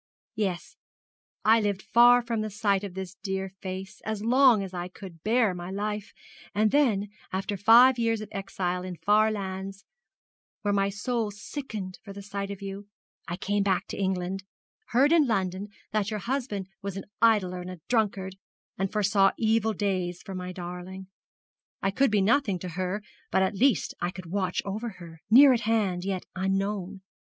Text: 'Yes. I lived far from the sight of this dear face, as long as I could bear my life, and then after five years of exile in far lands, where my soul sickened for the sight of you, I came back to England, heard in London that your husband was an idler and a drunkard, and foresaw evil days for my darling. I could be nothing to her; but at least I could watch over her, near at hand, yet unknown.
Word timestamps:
'Yes. 0.33 0.77
I 1.45 1.59
lived 1.61 1.83
far 1.83 2.23
from 2.23 2.41
the 2.41 2.49
sight 2.49 2.83
of 2.83 2.95
this 2.95 3.13
dear 3.21 3.51
face, 3.61 4.01
as 4.03 4.23
long 4.23 4.63
as 4.63 4.73
I 4.73 4.87
could 4.87 5.21
bear 5.21 5.53
my 5.53 5.69
life, 5.69 6.11
and 6.55 6.71
then 6.71 7.09
after 7.31 7.55
five 7.55 7.99
years 7.99 8.19
of 8.19 8.29
exile 8.31 8.81
in 8.81 8.95
far 8.95 9.29
lands, 9.29 9.85
where 10.63 10.73
my 10.73 10.89
soul 10.89 11.29
sickened 11.29 11.99
for 12.01 12.13
the 12.13 12.23
sight 12.23 12.49
of 12.49 12.63
you, 12.63 12.87
I 13.27 13.37
came 13.37 13.61
back 13.61 13.85
to 13.89 13.95
England, 13.95 14.43
heard 14.87 15.11
in 15.11 15.27
London 15.27 15.67
that 15.91 16.09
your 16.09 16.21
husband 16.21 16.65
was 16.81 16.97
an 16.97 17.05
idler 17.21 17.61
and 17.61 17.69
a 17.69 17.79
drunkard, 17.87 18.37
and 18.79 18.91
foresaw 18.91 19.33
evil 19.37 19.73
days 19.73 20.23
for 20.23 20.33
my 20.33 20.51
darling. 20.51 21.09
I 21.83 21.91
could 21.91 22.09
be 22.09 22.21
nothing 22.21 22.57
to 22.57 22.69
her; 22.69 23.03
but 23.29 23.43
at 23.43 23.53
least 23.53 23.93
I 24.01 24.09
could 24.09 24.25
watch 24.31 24.63
over 24.65 24.89
her, 24.97 25.19
near 25.29 25.53
at 25.53 25.61
hand, 25.61 26.03
yet 26.05 26.23
unknown. 26.35 27.01